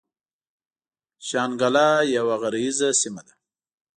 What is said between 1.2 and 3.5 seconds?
شانګله يوه غريزه سيمه ده ـ